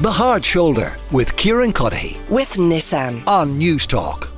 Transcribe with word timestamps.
The 0.00 0.12
Hard 0.12 0.44
Shoulder 0.44 0.94
with 1.10 1.36
Kieran 1.36 1.72
Cuddihy 1.72 2.20
with 2.30 2.52
Nissan. 2.52 3.26
on 3.26 3.58
Newstalk. 3.58 4.28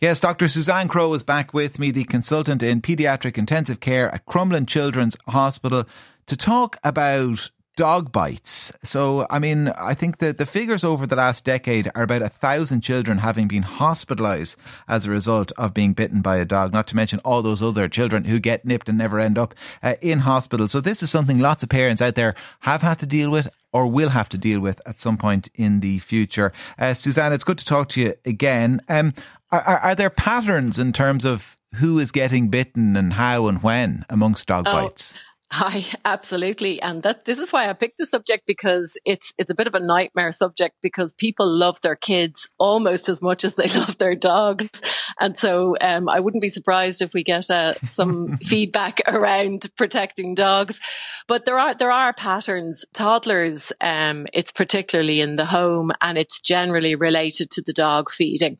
Yes, 0.00 0.18
Dr. 0.18 0.48
Suzanne 0.48 0.88
Crowe 0.88 1.14
is 1.14 1.22
back 1.22 1.54
with 1.54 1.78
me, 1.78 1.92
the 1.92 2.02
consultant 2.02 2.60
in 2.60 2.82
paediatric 2.82 3.38
intensive 3.38 3.78
care 3.78 4.12
at 4.12 4.26
Crumlin 4.26 4.66
Children's 4.66 5.16
Hospital, 5.28 5.84
to 6.26 6.36
talk 6.36 6.76
about 6.82 7.50
dog 7.78 8.10
bites. 8.10 8.72
So, 8.82 9.24
I 9.30 9.38
mean, 9.38 9.68
I 9.68 9.94
think 9.94 10.18
that 10.18 10.36
the 10.36 10.46
figures 10.46 10.82
over 10.82 11.06
the 11.06 11.14
last 11.14 11.44
decade 11.44 11.88
are 11.94 12.02
about 12.02 12.22
a 12.22 12.28
thousand 12.28 12.80
children 12.80 13.18
having 13.18 13.46
been 13.46 13.62
hospitalised 13.62 14.56
as 14.88 15.06
a 15.06 15.10
result 15.12 15.52
of 15.56 15.74
being 15.74 15.92
bitten 15.92 16.20
by 16.20 16.38
a 16.38 16.44
dog, 16.44 16.72
not 16.72 16.88
to 16.88 16.96
mention 16.96 17.20
all 17.20 17.40
those 17.40 17.62
other 17.62 17.88
children 17.88 18.24
who 18.24 18.40
get 18.40 18.64
nipped 18.64 18.88
and 18.88 18.98
never 18.98 19.20
end 19.20 19.38
up 19.38 19.54
uh, 19.84 19.94
in 20.02 20.18
hospital. 20.18 20.66
So, 20.66 20.80
this 20.80 21.04
is 21.04 21.10
something 21.10 21.38
lots 21.38 21.62
of 21.62 21.68
parents 21.68 22.02
out 22.02 22.16
there 22.16 22.34
have 22.60 22.82
had 22.82 22.98
to 22.98 23.06
deal 23.06 23.30
with 23.30 23.46
or 23.72 23.86
will 23.86 24.08
have 24.08 24.28
to 24.30 24.38
deal 24.38 24.58
with 24.58 24.80
at 24.84 24.98
some 24.98 25.16
point 25.16 25.48
in 25.54 25.78
the 25.78 26.00
future. 26.00 26.52
Uh, 26.80 26.94
Suzanne, 26.94 27.32
it's 27.32 27.44
good 27.44 27.58
to 27.58 27.64
talk 27.64 27.88
to 27.90 28.00
you 28.00 28.14
again. 28.24 28.80
Um, 28.88 29.14
are, 29.52 29.62
are 29.62 29.94
there 29.94 30.10
patterns 30.10 30.80
in 30.80 30.92
terms 30.92 31.24
of 31.24 31.56
who 31.74 32.00
is 32.00 32.10
getting 32.10 32.48
bitten 32.48 32.96
and 32.96 33.12
how 33.12 33.46
and 33.46 33.62
when 33.62 34.04
amongst 34.10 34.48
dog 34.48 34.64
Oh, 34.66 34.72
bites? 34.72 35.14
Hi, 35.50 35.82
absolutely. 36.04 36.80
And 36.82 37.02
that 37.04 37.24
this 37.24 37.38
is 37.38 37.50
why 37.52 37.70
I 37.70 37.72
picked 37.72 37.96
the 37.96 38.04
subject 38.04 38.44
because 38.46 38.98
it's 39.06 39.32
it's 39.38 39.50
a 39.50 39.54
bit 39.54 39.66
of 39.66 39.74
a 39.74 39.80
nightmare 39.80 40.30
subject 40.30 40.76
because 40.82 41.14
people 41.14 41.48
love 41.48 41.80
their 41.80 41.96
kids 41.96 42.46
almost 42.58 43.08
as 43.08 43.22
much 43.22 43.44
as 43.44 43.56
they 43.56 43.66
love 43.78 43.96
their 43.96 44.14
dogs. 44.14 44.68
And 45.18 45.38
so 45.38 45.74
um, 45.80 46.06
I 46.10 46.20
wouldn't 46.20 46.42
be 46.42 46.50
surprised 46.50 47.00
if 47.00 47.14
we 47.14 47.22
get 47.22 47.48
uh, 47.48 47.74
some 47.82 48.36
feedback 48.44 49.00
around 49.06 49.66
protecting 49.74 50.34
dogs. 50.34 50.80
But 51.26 51.46
there 51.46 51.58
are 51.58 51.74
there 51.74 51.92
are 51.92 52.12
patterns. 52.12 52.84
Toddlers, 52.92 53.72
um, 53.80 54.26
it's 54.34 54.52
particularly 54.52 55.22
in 55.22 55.36
the 55.36 55.46
home 55.46 55.92
and 56.02 56.18
it's 56.18 56.42
generally 56.42 56.94
related 56.94 57.50
to 57.52 57.62
the 57.62 57.72
dog 57.72 58.10
feeding. 58.10 58.58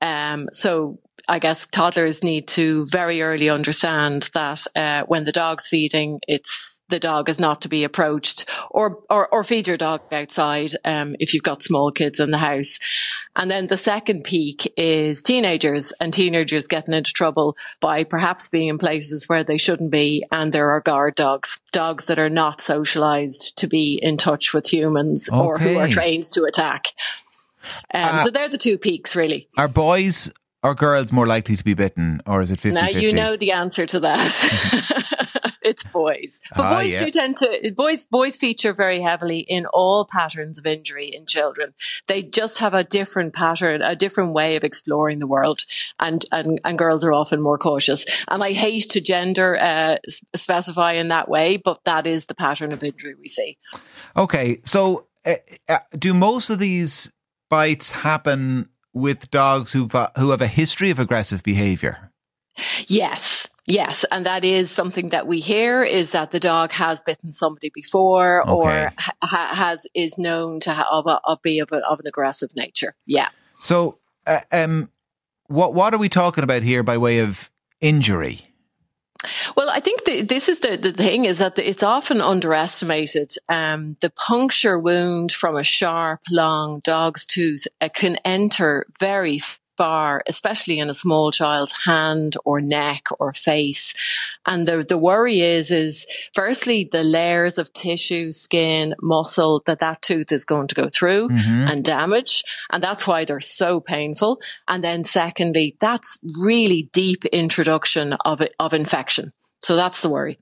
Um, 0.00 0.46
so 0.52 1.00
I 1.28 1.38
guess 1.38 1.66
toddlers 1.66 2.22
need 2.22 2.48
to 2.48 2.86
very 2.86 3.22
early 3.22 3.48
understand 3.48 4.28
that 4.34 4.66
uh, 4.76 5.04
when 5.04 5.22
the 5.22 5.32
dog's 5.32 5.68
feeding, 5.68 6.20
it's 6.28 6.80
the 6.90 7.00
dog 7.00 7.30
is 7.30 7.38
not 7.38 7.62
to 7.62 7.68
be 7.68 7.82
approached, 7.82 8.44
or 8.70 8.98
or, 9.08 9.28
or 9.28 9.42
feed 9.42 9.66
your 9.66 9.78
dog 9.78 10.02
outside 10.12 10.76
um, 10.84 11.16
if 11.18 11.32
you've 11.32 11.42
got 11.42 11.62
small 11.62 11.90
kids 11.90 12.20
in 12.20 12.30
the 12.30 12.38
house. 12.38 12.78
And 13.36 13.50
then 13.50 13.66
the 13.68 13.78
second 13.78 14.24
peak 14.24 14.72
is 14.76 15.22
teenagers 15.22 15.92
and 15.98 16.12
teenagers 16.12 16.68
getting 16.68 16.94
into 16.94 17.12
trouble 17.12 17.56
by 17.80 18.04
perhaps 18.04 18.48
being 18.48 18.68
in 18.68 18.78
places 18.78 19.28
where 19.28 19.42
they 19.42 19.58
shouldn't 19.58 19.90
be, 19.90 20.24
and 20.30 20.52
there 20.52 20.70
are 20.70 20.80
guard 20.80 21.14
dogs, 21.14 21.58
dogs 21.72 22.06
that 22.06 22.18
are 22.18 22.30
not 22.30 22.60
socialized 22.60 23.56
to 23.58 23.66
be 23.66 23.98
in 24.02 24.18
touch 24.18 24.52
with 24.52 24.66
humans 24.66 25.28
or 25.30 25.58
who 25.58 25.78
are 25.78 25.88
trained 25.88 26.24
to 26.24 26.44
attack. 26.44 26.88
Um, 27.94 28.16
Uh, 28.16 28.18
so 28.18 28.30
they're 28.30 28.48
the 28.50 28.58
two 28.58 28.76
peaks, 28.76 29.16
really. 29.16 29.48
Are 29.56 29.68
boys 29.68 30.30
or 30.64 30.74
girls 30.74 31.12
more 31.12 31.26
likely 31.26 31.56
to 31.56 31.62
be 31.62 31.74
bitten, 31.74 32.20
or 32.26 32.40
is 32.40 32.50
it 32.50 32.58
50 32.58 32.74
Now 32.80 32.88
you 32.88 33.12
know 33.12 33.36
the 33.36 33.52
answer 33.52 33.84
to 33.84 34.00
that. 34.00 35.54
it's 35.62 35.84
boys, 35.84 36.40
but 36.56 36.64
Ah, 36.64 36.74
boys 36.76 36.90
yeah. 36.90 37.04
do 37.04 37.10
tend 37.10 37.36
to 37.36 37.72
boys 37.76 38.06
boys 38.06 38.36
feature 38.36 38.72
very 38.72 39.00
heavily 39.00 39.40
in 39.40 39.66
all 39.66 40.06
patterns 40.10 40.58
of 40.58 40.66
injury 40.66 41.14
in 41.14 41.26
children. 41.26 41.74
They 42.06 42.22
just 42.22 42.58
have 42.58 42.72
a 42.72 42.82
different 42.82 43.34
pattern, 43.34 43.82
a 43.82 43.94
different 43.94 44.32
way 44.32 44.56
of 44.56 44.64
exploring 44.64 45.18
the 45.18 45.26
world, 45.26 45.66
and 46.00 46.24
and, 46.32 46.58
and 46.64 46.78
girls 46.78 47.04
are 47.04 47.12
often 47.12 47.42
more 47.42 47.58
cautious. 47.58 48.06
And 48.30 48.42
I 48.42 48.52
hate 48.52 48.88
to 48.90 49.02
gender 49.02 49.58
uh, 49.60 49.96
specify 50.34 50.92
in 50.92 51.08
that 51.08 51.28
way, 51.28 51.58
but 51.58 51.84
that 51.84 52.06
is 52.06 52.24
the 52.24 52.34
pattern 52.34 52.72
of 52.72 52.82
injury 52.82 53.14
we 53.20 53.28
see. 53.28 53.58
Okay, 54.16 54.60
so 54.64 55.08
uh, 55.26 55.34
uh, 55.68 55.78
do 55.98 56.14
most 56.14 56.48
of 56.48 56.58
these 56.58 57.12
bites 57.50 57.90
happen 57.90 58.70
with 58.94 59.30
dogs 59.30 59.72
who've, 59.72 59.94
uh, 59.94 60.08
who 60.16 60.30
have 60.30 60.40
a 60.40 60.46
history 60.46 60.90
of 60.90 60.98
aggressive 60.98 61.42
behaviour? 61.42 62.10
Yes. 62.86 63.48
Yes, 63.66 64.04
and 64.12 64.26
that 64.26 64.44
is 64.44 64.70
something 64.70 65.08
that 65.08 65.26
we 65.26 65.40
hear 65.40 65.82
is 65.82 66.10
that 66.10 66.32
the 66.32 66.38
dog 66.40 66.70
has 66.72 67.00
bitten 67.00 67.30
somebody 67.30 67.70
before, 67.72 68.42
Okay. 68.42 68.52
or 68.52 68.92
ha- 69.22 69.54
has 69.54 69.86
is 69.94 70.18
known 70.18 70.60
to 70.60 70.74
ha- 70.74 70.86
of, 70.90 71.06
a, 71.06 71.18
of 71.24 71.40
be 71.40 71.60
of, 71.60 71.72
a, 71.72 71.78
of 71.88 71.98
an 71.98 72.06
aggressive 72.06 72.50
nature. 72.54 72.94
Yeah. 73.06 73.28
So, 73.54 73.94
uh, 74.26 74.40
um, 74.52 74.90
what 75.46 75.72
what 75.72 75.94
are 75.94 75.98
we 75.98 76.10
talking 76.10 76.44
about 76.44 76.62
here 76.62 76.82
by 76.82 76.98
way 76.98 77.20
of 77.20 77.50
injury? 77.80 78.53
Well, 79.56 79.70
I 79.70 79.80
think 79.80 80.04
the, 80.04 80.22
this 80.22 80.48
is 80.48 80.60
the, 80.60 80.76
the 80.76 80.92
thing 80.92 81.24
is 81.24 81.38
that 81.38 81.58
it's 81.58 81.82
often 81.82 82.20
underestimated. 82.20 83.32
Um, 83.48 83.96
the 84.00 84.10
puncture 84.10 84.78
wound 84.78 85.32
from 85.32 85.56
a 85.56 85.62
sharp, 85.62 86.20
long 86.30 86.80
dog's 86.80 87.24
tooth 87.24 87.66
uh, 87.80 87.88
can 87.88 88.16
enter 88.24 88.86
very 88.98 89.40
far, 89.76 90.22
especially 90.28 90.78
in 90.78 90.88
a 90.88 90.94
small 90.94 91.32
child's 91.32 91.72
hand 91.84 92.36
or 92.44 92.60
neck 92.60 93.06
or 93.18 93.32
face. 93.32 93.92
And 94.46 94.68
the, 94.68 94.84
the 94.84 94.98
worry 94.98 95.40
is, 95.40 95.70
is 95.70 96.06
firstly, 96.32 96.88
the 96.90 97.02
layers 97.02 97.58
of 97.58 97.72
tissue, 97.72 98.30
skin, 98.30 98.94
muscle 99.02 99.62
that 99.66 99.80
that 99.80 100.00
tooth 100.02 100.30
is 100.30 100.44
going 100.44 100.68
to 100.68 100.74
go 100.76 100.88
through 100.88 101.28
Mhm. 101.28 101.70
and 101.70 101.84
damage. 101.84 102.44
And 102.70 102.82
that's 102.82 103.06
why 103.06 103.24
they're 103.24 103.40
so 103.40 103.80
painful. 103.80 104.40
And 104.68 104.82
then 104.84 105.02
secondly, 105.04 105.76
that's 105.80 106.18
really 106.38 106.88
deep 106.92 107.24
introduction 107.26 108.12
of, 108.24 108.42
of 108.60 108.74
infection. 108.74 109.32
So 109.64 109.76
that's 109.76 110.02
the 110.02 110.10
worry. 110.10 110.38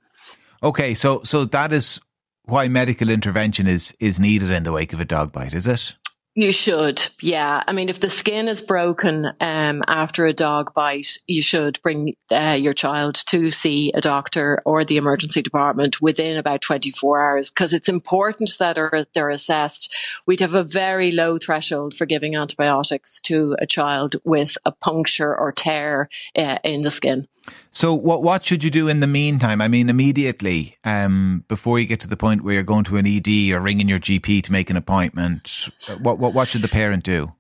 Okay, 0.65 0.95
so 0.95 1.23
so 1.23 1.45
that 1.45 1.73
is 1.73 2.01
why 2.45 2.67
medical 2.67 3.09
intervention 3.09 3.69
is 3.69 3.95
is 4.01 4.19
needed 4.19 4.51
in 4.51 4.65
the 4.65 4.73
wake 4.73 4.93
of 4.93 5.01
a 5.01 5.05
dog 5.05 5.31
bite, 5.31 5.55
is 5.55 5.67
it? 5.67 5.95
You 6.35 6.51
should, 6.51 6.99
yeah. 7.21 7.63
I 7.69 7.73
mean, 7.73 7.91
if 7.91 8.01
the 8.01 8.09
skin 8.09 8.49
is 8.49 8.63
broken 8.63 9.27
um, 9.41 9.83
after 9.87 10.25
a 10.25 10.33
dog 10.33 10.73
bite, 10.73 11.19
you 11.27 11.43
should 11.43 11.79
bring 11.83 12.15
uh, 12.31 12.57
your 12.59 12.73
child 12.73 13.17
to 13.27 13.51
see 13.51 13.93
a 13.95 14.01
doctor 14.01 14.59
or 14.65 14.83
the 14.83 14.97
emergency 14.97 15.43
department 15.43 16.01
within 16.01 16.39
about 16.39 16.63
24 16.63 17.21
hours 17.21 17.51
because 17.51 17.75
it's 17.75 17.89
important 17.89 18.53
that 18.59 18.79
are, 18.79 19.05
they're 19.15 19.29
assessed. 19.29 19.95
We'd 20.27 20.41
have 20.41 20.55
a 20.55 20.65
very 20.65 21.11
low 21.11 21.37
threshold 21.37 21.93
for 21.93 22.07
giving 22.07 22.35
antibiotics 22.35 23.21
to 23.23 23.55
a 23.59 23.67
child 23.67 24.17
with 24.25 24.57
a 24.65 24.73
puncture 24.73 25.37
or 25.37 25.53
tear 25.53 26.09
uh, 26.39 26.57
in 26.65 26.81
the 26.81 26.91
skin. 26.91 27.29
So 27.73 27.95
what 27.95 28.23
what 28.23 28.45
should 28.45 28.63
you 28.63 28.71
do 28.71 28.89
in 28.89 29.01
the 29.01 29.07
meantime? 29.07 29.61
I 29.61 29.69
mean, 29.69 29.89
immediately 29.89 30.77
um, 30.85 31.45
before 31.49 31.79
you 31.79 31.87
get 31.87 32.01
to 32.01 32.09
the 32.09 32.17
point 32.17 32.45
where 32.45 32.55
you're 32.55 32.63
going 32.63 32.85
to 32.85 32.99
an 32.99 33.07
ED 33.07 33.53
or 33.53 33.61
ringing 33.61 33.89
your 33.89 33.99
GP 33.99 34.43
to 34.45 34.53
make 34.53 34.71
an 34.71 34.77
appointment, 34.77 35.69
what 36.01 36.19
what 36.23 36.35
what 36.35 36.47
should 36.47 36.63
the 36.63 36.69
parent 36.69 37.03
do? 37.03 37.33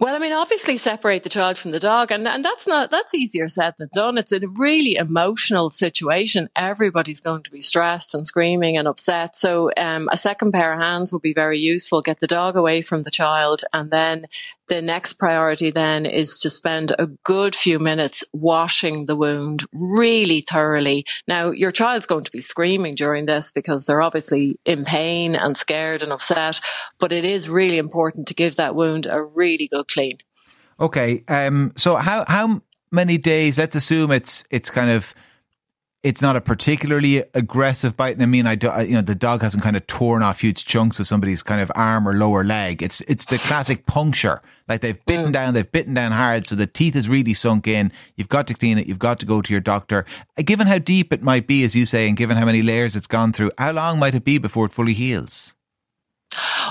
Well, 0.00 0.16
I 0.16 0.18
mean, 0.18 0.32
obviously 0.32 0.76
separate 0.76 1.22
the 1.22 1.28
child 1.28 1.56
from 1.56 1.70
the 1.70 1.78
dog, 1.78 2.10
and, 2.10 2.26
and 2.26 2.44
that's 2.44 2.66
not, 2.66 2.90
that's 2.90 3.14
easier 3.14 3.46
said 3.46 3.74
than 3.78 3.88
done. 3.94 4.18
It's 4.18 4.32
a 4.32 4.40
really 4.58 4.96
emotional 4.96 5.70
situation. 5.70 6.50
Everybody's 6.56 7.20
going 7.20 7.44
to 7.44 7.50
be 7.52 7.60
stressed 7.60 8.12
and 8.12 8.26
screaming 8.26 8.76
and 8.76 8.88
upset. 8.88 9.36
So, 9.36 9.70
um, 9.76 10.08
a 10.10 10.16
second 10.16 10.50
pair 10.50 10.72
of 10.72 10.80
hands 10.80 11.12
would 11.12 11.22
be 11.22 11.32
very 11.32 11.60
useful. 11.60 12.00
Get 12.00 12.18
the 12.18 12.26
dog 12.26 12.56
away 12.56 12.82
from 12.82 13.04
the 13.04 13.10
child. 13.12 13.62
And 13.72 13.92
then 13.92 14.26
the 14.66 14.80
next 14.80 15.14
priority 15.14 15.70
then 15.70 16.06
is 16.06 16.38
to 16.38 16.50
spend 16.50 16.92
a 16.98 17.06
good 17.06 17.54
few 17.54 17.78
minutes 17.78 18.24
washing 18.32 19.06
the 19.06 19.16
wound 19.16 19.64
really 19.74 20.40
thoroughly. 20.40 21.04
Now, 21.28 21.50
your 21.50 21.70
child's 21.70 22.06
going 22.06 22.24
to 22.24 22.30
be 22.30 22.40
screaming 22.40 22.94
during 22.94 23.26
this 23.26 23.52
because 23.52 23.84
they're 23.84 24.02
obviously 24.02 24.58
in 24.64 24.84
pain 24.84 25.36
and 25.36 25.56
scared 25.56 26.02
and 26.02 26.12
upset, 26.12 26.60
but 26.98 27.12
it 27.12 27.24
is 27.24 27.48
really 27.48 27.78
important 27.78 28.28
to 28.28 28.34
give 28.34 28.56
that 28.56 28.74
wound 28.74 29.06
a 29.06 29.22
really 29.22 29.68
good 29.68 29.83
clean. 29.84 30.18
Okay, 30.80 31.22
um, 31.28 31.72
so 31.76 31.96
how 31.96 32.24
how 32.26 32.62
many 32.90 33.18
days? 33.18 33.58
Let's 33.58 33.76
assume 33.76 34.10
it's 34.10 34.44
it's 34.50 34.70
kind 34.70 34.90
of 34.90 35.14
it's 36.04 36.20
not 36.20 36.36
a 36.36 36.40
particularly 36.40 37.24
aggressive 37.32 37.96
bite. 37.96 38.12
And 38.12 38.22
I 38.22 38.26
mean, 38.26 38.46
I, 38.46 38.56
do, 38.56 38.68
I 38.68 38.82
you 38.82 38.94
know 38.94 39.00
the 39.00 39.14
dog 39.14 39.40
hasn't 39.40 39.62
kind 39.62 39.74
of 39.74 39.86
torn 39.86 40.22
off 40.22 40.40
huge 40.40 40.66
chunks 40.66 41.00
of 41.00 41.06
somebody's 41.06 41.42
kind 41.42 41.62
of 41.62 41.72
arm 41.74 42.06
or 42.06 42.12
lower 42.12 42.44
leg. 42.44 42.82
It's 42.82 43.00
it's 43.02 43.24
the 43.24 43.38
classic 43.38 43.86
puncture. 43.86 44.42
Like 44.68 44.82
they've 44.82 45.02
bitten 45.06 45.32
down, 45.32 45.54
they've 45.54 45.70
bitten 45.70 45.94
down 45.94 46.12
hard, 46.12 46.46
so 46.46 46.54
the 46.54 46.66
teeth 46.66 46.94
is 46.94 47.08
really 47.08 47.34
sunk 47.34 47.66
in. 47.66 47.90
You've 48.16 48.28
got 48.28 48.46
to 48.48 48.54
clean 48.54 48.78
it. 48.78 48.86
You've 48.86 48.98
got 48.98 49.18
to 49.20 49.26
go 49.26 49.40
to 49.40 49.52
your 49.52 49.60
doctor. 49.60 50.04
Uh, 50.38 50.42
Given 50.42 50.66
how 50.66 50.78
deep 50.78 51.12
it 51.12 51.22
might 51.22 51.46
be, 51.46 51.64
as 51.64 51.74
you 51.74 51.86
say, 51.86 52.06
and 52.06 52.16
given 52.16 52.36
how 52.36 52.44
many 52.44 52.62
layers 52.62 52.94
it's 52.94 53.06
gone 53.06 53.32
through, 53.32 53.50
how 53.58 53.72
long 53.72 53.98
might 53.98 54.14
it 54.14 54.24
be 54.24 54.38
before 54.38 54.66
it 54.66 54.72
fully 54.72 54.94
heals? 54.94 55.54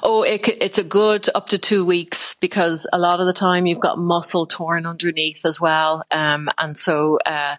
Oh, 0.01 0.23
it, 0.23 0.47
it's 0.61 0.77
a 0.77 0.83
good 0.83 1.27
up 1.33 1.49
to 1.49 1.57
two 1.57 1.85
weeks 1.85 2.22
because 2.43 2.85
a 2.91 2.97
lot 2.99 3.21
of 3.21 3.25
the 3.25 3.31
time 3.31 3.65
you've 3.65 3.79
got 3.79 3.97
muscle 3.97 4.45
torn 4.45 4.85
underneath 4.85 5.45
as 5.45 5.61
well. 5.61 6.03
Um, 6.11 6.49
and 6.57 6.75
so, 6.75 7.17
uh, 7.25 7.55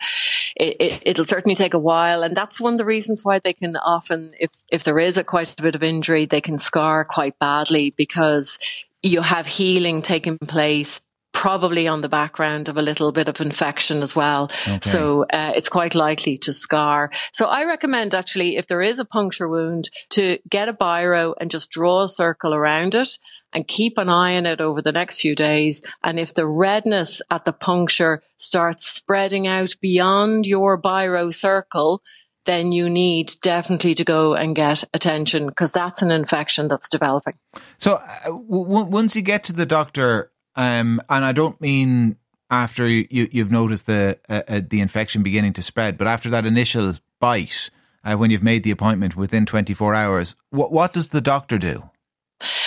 it, 0.56 0.76
it, 0.78 1.02
it'll 1.06 1.24
certainly 1.24 1.54
take 1.54 1.72
a 1.72 1.78
while. 1.78 2.22
And 2.22 2.36
that's 2.36 2.60
one 2.60 2.74
of 2.74 2.78
the 2.78 2.84
reasons 2.84 3.24
why 3.24 3.38
they 3.38 3.54
can 3.54 3.76
often, 3.76 4.34
if, 4.38 4.50
if 4.70 4.84
there 4.84 4.98
is 4.98 5.16
a 5.16 5.24
quite 5.24 5.58
a 5.58 5.62
bit 5.62 5.74
of 5.74 5.82
injury, 5.82 6.26
they 6.26 6.42
can 6.42 6.58
scar 6.58 7.02
quite 7.02 7.38
badly 7.38 7.94
because 7.96 8.58
you 9.02 9.22
have 9.22 9.46
healing 9.46 10.02
taking 10.02 10.36
place 10.36 11.00
probably 11.34 11.86
on 11.86 12.00
the 12.00 12.08
background 12.08 12.70
of 12.70 12.78
a 12.78 12.82
little 12.82 13.12
bit 13.12 13.28
of 13.28 13.40
infection 13.40 14.02
as 14.02 14.16
well. 14.16 14.50
Okay. 14.66 14.78
So 14.80 15.24
uh, 15.24 15.52
it's 15.54 15.68
quite 15.68 15.94
likely 15.94 16.38
to 16.38 16.52
scar. 16.54 17.10
So 17.32 17.46
I 17.46 17.64
recommend 17.64 18.14
actually, 18.14 18.56
if 18.56 18.66
there 18.68 18.80
is 18.80 18.98
a 18.98 19.04
puncture 19.04 19.48
wound, 19.48 19.90
to 20.10 20.38
get 20.48 20.70
a 20.70 20.72
biro 20.72 21.34
and 21.38 21.50
just 21.50 21.70
draw 21.70 22.04
a 22.04 22.08
circle 22.08 22.54
around 22.54 22.94
it 22.94 23.08
and 23.52 23.68
keep 23.68 23.98
an 23.98 24.08
eye 24.08 24.36
on 24.36 24.46
it 24.46 24.60
over 24.60 24.80
the 24.80 24.92
next 24.92 25.20
few 25.20 25.34
days. 25.34 25.82
And 26.02 26.18
if 26.18 26.32
the 26.32 26.46
redness 26.46 27.20
at 27.30 27.44
the 27.44 27.52
puncture 27.52 28.22
starts 28.36 28.86
spreading 28.86 29.46
out 29.46 29.74
beyond 29.82 30.46
your 30.46 30.80
biro 30.80 31.34
circle, 31.34 32.00
then 32.46 32.72
you 32.72 32.88
need 32.88 33.32
definitely 33.42 33.94
to 33.96 34.04
go 34.04 34.34
and 34.34 34.54
get 34.54 34.84
attention 34.92 35.46
because 35.46 35.72
that's 35.72 36.02
an 36.02 36.10
infection 36.10 36.68
that's 36.68 36.88
developing. 36.88 37.34
So 37.78 37.94
uh, 37.94 38.24
w- 38.26 38.84
once 38.84 39.16
you 39.16 39.22
get 39.22 39.44
to 39.44 39.52
the 39.52 39.66
doctor, 39.66 40.30
um, 40.56 41.00
and 41.08 41.24
I 41.24 41.32
don't 41.32 41.60
mean 41.60 42.16
after 42.50 42.86
you, 42.86 43.06
you've 43.10 43.50
noticed 43.50 43.86
the 43.86 44.18
uh, 44.28 44.42
uh, 44.48 44.60
the 44.66 44.80
infection 44.80 45.22
beginning 45.22 45.52
to 45.54 45.62
spread, 45.62 45.98
but 45.98 46.06
after 46.06 46.30
that 46.30 46.46
initial 46.46 46.94
bite, 47.20 47.70
uh, 48.04 48.14
when 48.16 48.30
you've 48.30 48.42
made 48.42 48.62
the 48.62 48.70
appointment 48.70 49.16
within 49.16 49.46
24 49.46 49.94
hours, 49.94 50.34
what 50.50 50.72
what 50.72 50.92
does 50.92 51.08
the 51.08 51.20
doctor 51.20 51.58
do? 51.58 51.90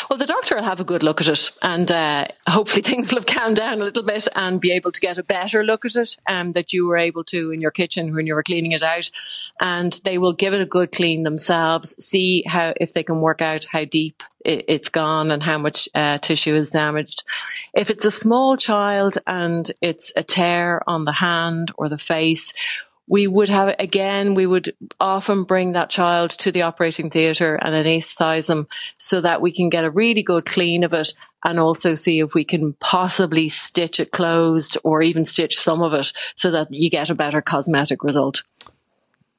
Well, 0.09 0.17
the 0.17 0.25
doctor 0.25 0.55
will 0.55 0.63
have 0.63 0.79
a 0.79 0.85
good 0.85 1.03
look 1.03 1.19
at 1.21 1.27
it, 1.27 1.51
and 1.61 1.91
uh, 1.91 2.27
hopefully 2.47 2.81
things 2.83 3.09
will 3.09 3.19
have 3.19 3.25
calmed 3.25 3.57
down 3.57 3.81
a 3.81 3.83
little 3.83 4.03
bit 4.03 4.27
and 4.35 4.61
be 4.61 4.71
able 4.71 4.91
to 4.91 5.01
get 5.01 5.17
a 5.17 5.23
better 5.23 5.63
look 5.63 5.85
at 5.85 5.95
it 5.95 6.17
um, 6.27 6.53
that 6.53 6.71
you 6.71 6.87
were 6.87 6.97
able 6.97 7.23
to 7.25 7.51
in 7.51 7.61
your 7.61 7.71
kitchen 7.71 8.13
when 8.13 8.25
you 8.25 8.33
were 8.33 8.43
cleaning 8.43 8.71
it 8.71 8.83
out. 8.83 9.09
And 9.61 9.93
they 10.03 10.17
will 10.17 10.33
give 10.33 10.53
it 10.53 10.61
a 10.61 10.65
good 10.65 10.91
clean 10.91 11.23
themselves, 11.23 12.01
see 12.03 12.43
how 12.47 12.73
if 12.79 12.93
they 12.93 13.03
can 13.03 13.19
work 13.19 13.41
out 13.41 13.65
how 13.65 13.85
deep 13.85 14.23
it, 14.45 14.69
has 14.69 14.89
gone 14.89 15.31
and 15.31 15.43
how 15.43 15.57
much 15.57 15.89
uh, 15.93 16.17
tissue 16.19 16.55
is 16.55 16.71
damaged. 16.71 17.23
If 17.73 17.89
it's 17.89 18.05
a 18.05 18.11
small 18.11 18.55
child 18.55 19.17
and 19.27 19.69
it's 19.81 20.11
a 20.15 20.23
tear 20.23 20.81
on 20.87 21.05
the 21.05 21.11
hand 21.11 21.71
or 21.77 21.89
the 21.89 21.97
face, 21.97 22.53
we 23.07 23.25
would 23.27 23.50
have 23.50 23.75
again 23.80 24.36
we 24.36 24.45
would 24.45 24.74
often 25.00 25.44
bring 25.44 25.71
that 25.71 25.89
child 25.89 26.30
to 26.31 26.51
the 26.51 26.62
operating 26.62 27.09
theatre 27.09 27.56
and 27.56 27.74
anesthetize 27.74 28.48
them 28.48 28.68
so 28.98 29.21
that 29.21 29.42
we 29.42 29.51
can 29.51 29.69
get 29.69 29.86
a 29.86 29.92
really 29.92 30.21
good 30.21 30.45
clean 30.45 30.83
of 30.83 30.94
it 30.94 31.13
and 31.44 31.59
also 31.59 31.94
see 31.94 32.19
if 32.19 32.33
we 32.33 32.44
can 32.44 32.74
possibly 32.74 33.48
stitch 33.48 34.00
it 34.00 34.12
closed 34.12 34.77
or 34.83 35.01
even 35.01 35.24
stitch 35.24 35.57
some 35.57 35.81
of 35.81 35.94
it 35.94 36.12
so 36.36 36.51
that 36.51 36.68
you 36.71 36.89
get 36.89 37.09
a 37.09 37.15
better 37.15 37.42
cosmetic 37.42 38.04
result. 38.04 38.44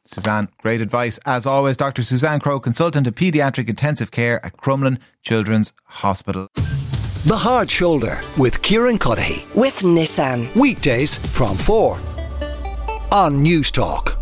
Suzanne, 0.06 0.48
great 0.62 0.80
advice. 0.80 1.18
As 1.26 1.44
always, 1.44 1.76
Dr. 1.76 2.02
Suzanne 2.02 2.40
Crowe, 2.40 2.60
consultant 2.60 3.06
in 3.06 3.12
paediatric 3.12 3.68
intensive 3.68 4.10
care 4.10 4.44
at 4.46 4.56
Crumlin 4.56 4.98
Children's 5.22 5.74
Hospital. 5.84 6.48
The 7.26 7.36
Hard 7.36 7.70
Shoulder 7.70 8.18
with 8.38 8.62
Kieran 8.62 8.98
Cuddihy. 8.98 9.54
With 9.54 9.80
Nissan. 9.80 10.54
Weekdays 10.56 11.18
from 11.18 11.56
4 11.56 12.00
on 13.10 13.42
Newstalk. 13.44 14.17